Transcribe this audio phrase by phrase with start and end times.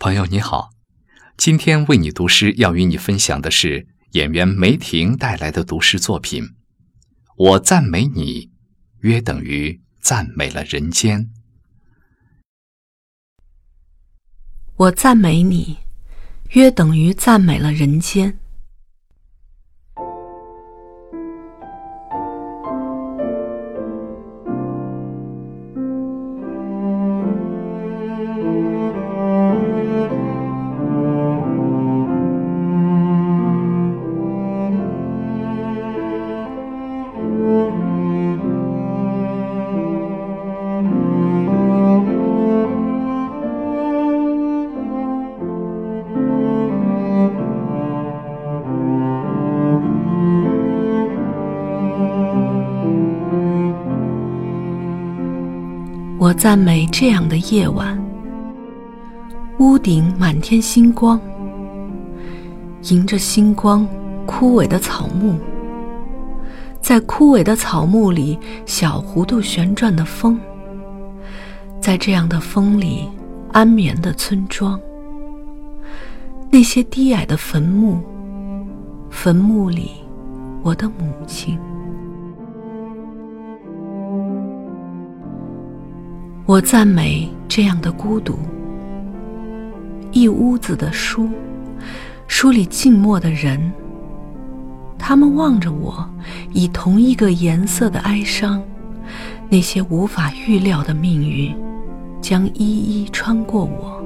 [0.00, 0.70] 朋友你好，
[1.36, 6.54] 今天为你读诗，要与你分享的是演员梅婷带来的读诗作品。
[7.36, 8.50] 我赞美你，
[9.00, 11.28] 约等于赞美了人间。
[14.76, 15.76] 我赞美你，
[16.52, 18.39] 约等于赞美了人间。
[56.20, 57.98] 我赞美这样的夜晚，
[59.58, 61.18] 屋顶满天星光，
[62.90, 63.88] 迎着星光，
[64.26, 65.38] 枯萎的草木，
[66.78, 70.38] 在枯萎的草木里，小弧度旋转的风，
[71.80, 73.08] 在这样的风里，
[73.52, 74.78] 安眠的村庄，
[76.50, 77.98] 那些低矮的坟墓，
[79.08, 79.92] 坟墓里，
[80.62, 81.58] 我的母亲。
[86.46, 88.36] 我赞美这样的孤独，
[90.10, 91.28] 一屋子的书，
[92.26, 93.72] 书里静默的人，
[94.98, 96.04] 他们望着我，
[96.52, 98.60] 以同一个颜色的哀伤，
[99.48, 101.54] 那些无法预料的命运，
[102.20, 104.02] 将一一穿过我。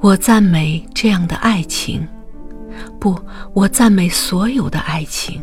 [0.00, 2.04] 我赞美这样的爱情，
[2.98, 3.14] 不，
[3.52, 5.40] 我赞美所有的爱情。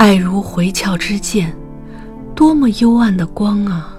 [0.00, 1.54] 爱如回鞘之剑，
[2.34, 3.94] 多么幽暗的光啊！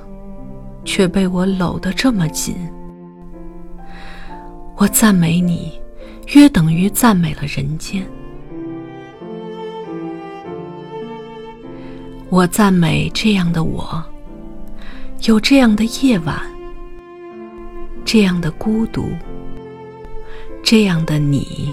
[0.84, 2.56] 却被我搂得这么紧。
[4.78, 5.80] 我赞美你，
[6.34, 8.04] 约等于赞美了人间。
[12.32, 14.04] 我赞美这样的我，
[15.28, 16.36] 有这样的夜晚，
[18.04, 19.08] 这样的孤独，
[20.64, 21.72] 这样的你。